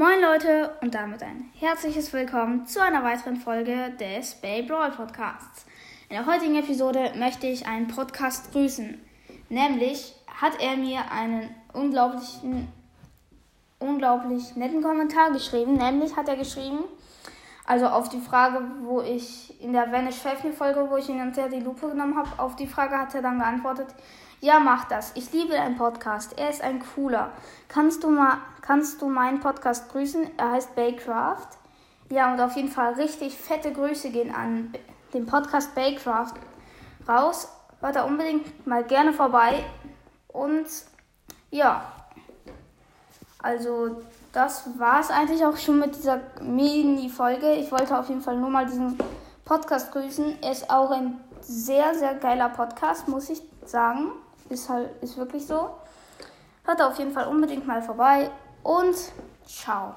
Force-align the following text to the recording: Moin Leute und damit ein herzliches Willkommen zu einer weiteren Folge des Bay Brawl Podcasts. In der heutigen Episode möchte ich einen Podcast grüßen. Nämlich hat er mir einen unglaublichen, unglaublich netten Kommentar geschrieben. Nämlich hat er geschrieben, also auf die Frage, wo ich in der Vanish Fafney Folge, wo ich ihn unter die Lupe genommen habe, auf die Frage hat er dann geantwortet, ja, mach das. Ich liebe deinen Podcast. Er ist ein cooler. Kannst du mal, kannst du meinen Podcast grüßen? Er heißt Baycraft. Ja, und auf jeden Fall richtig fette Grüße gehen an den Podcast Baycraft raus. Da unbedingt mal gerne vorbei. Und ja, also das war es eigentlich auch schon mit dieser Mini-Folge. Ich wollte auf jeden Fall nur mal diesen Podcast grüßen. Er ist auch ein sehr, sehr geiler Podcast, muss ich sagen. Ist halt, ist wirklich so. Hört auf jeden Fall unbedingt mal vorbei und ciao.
Moin 0.00 0.18
Leute 0.22 0.70
und 0.80 0.94
damit 0.94 1.22
ein 1.22 1.50
herzliches 1.58 2.10
Willkommen 2.14 2.66
zu 2.66 2.82
einer 2.82 3.04
weiteren 3.04 3.36
Folge 3.36 3.92
des 4.00 4.32
Bay 4.36 4.62
Brawl 4.62 4.92
Podcasts. 4.92 5.66
In 6.08 6.16
der 6.16 6.24
heutigen 6.24 6.56
Episode 6.56 7.12
möchte 7.16 7.46
ich 7.46 7.66
einen 7.66 7.86
Podcast 7.86 8.50
grüßen. 8.50 8.98
Nämlich 9.50 10.14
hat 10.26 10.58
er 10.58 10.78
mir 10.78 11.12
einen 11.12 11.54
unglaublichen, 11.74 12.68
unglaublich 13.78 14.56
netten 14.56 14.82
Kommentar 14.82 15.32
geschrieben. 15.32 15.74
Nämlich 15.74 16.16
hat 16.16 16.28
er 16.28 16.36
geschrieben, 16.36 16.78
also 17.70 17.86
auf 17.86 18.08
die 18.08 18.18
Frage, 18.18 18.62
wo 18.82 19.00
ich 19.00 19.62
in 19.62 19.72
der 19.72 19.92
Vanish 19.92 20.16
Fafney 20.16 20.50
Folge, 20.50 20.90
wo 20.90 20.96
ich 20.96 21.08
ihn 21.08 21.20
unter 21.20 21.48
die 21.48 21.60
Lupe 21.60 21.88
genommen 21.88 22.18
habe, 22.18 22.28
auf 22.36 22.56
die 22.56 22.66
Frage 22.66 22.98
hat 22.98 23.14
er 23.14 23.22
dann 23.22 23.38
geantwortet, 23.38 23.86
ja, 24.40 24.58
mach 24.58 24.86
das. 24.86 25.12
Ich 25.14 25.32
liebe 25.32 25.52
deinen 25.52 25.76
Podcast. 25.76 26.36
Er 26.36 26.50
ist 26.50 26.62
ein 26.62 26.82
cooler. 26.96 27.30
Kannst 27.68 28.02
du 28.02 28.10
mal, 28.10 28.38
kannst 28.60 29.00
du 29.00 29.08
meinen 29.08 29.38
Podcast 29.38 29.88
grüßen? 29.92 30.36
Er 30.36 30.50
heißt 30.50 30.74
Baycraft. 30.74 31.46
Ja, 32.08 32.32
und 32.32 32.40
auf 32.40 32.56
jeden 32.56 32.70
Fall 32.70 32.94
richtig 32.94 33.36
fette 33.38 33.72
Grüße 33.72 34.10
gehen 34.10 34.34
an 34.34 34.72
den 35.14 35.26
Podcast 35.26 35.72
Baycraft 35.76 36.34
raus. 37.06 37.52
Da 37.80 38.02
unbedingt 38.02 38.66
mal 38.66 38.82
gerne 38.82 39.12
vorbei. 39.12 39.62
Und 40.26 40.66
ja, 41.52 41.84
also 43.42 44.02
das 44.32 44.64
war 44.78 45.00
es 45.00 45.10
eigentlich 45.10 45.44
auch 45.44 45.56
schon 45.56 45.78
mit 45.78 45.96
dieser 45.96 46.20
Mini-Folge. 46.40 47.54
Ich 47.54 47.72
wollte 47.72 47.98
auf 47.98 48.08
jeden 48.08 48.20
Fall 48.20 48.36
nur 48.36 48.50
mal 48.50 48.66
diesen 48.66 48.98
Podcast 49.44 49.92
grüßen. 49.92 50.42
Er 50.42 50.52
ist 50.52 50.70
auch 50.70 50.90
ein 50.90 51.20
sehr, 51.40 51.94
sehr 51.94 52.14
geiler 52.14 52.48
Podcast, 52.50 53.08
muss 53.08 53.30
ich 53.30 53.42
sagen. 53.64 54.12
Ist 54.48 54.68
halt, 54.68 54.90
ist 55.02 55.16
wirklich 55.16 55.46
so. 55.46 55.70
Hört 56.64 56.82
auf 56.82 56.98
jeden 56.98 57.12
Fall 57.12 57.26
unbedingt 57.26 57.66
mal 57.66 57.82
vorbei 57.82 58.30
und 58.62 58.96
ciao. 59.46 59.94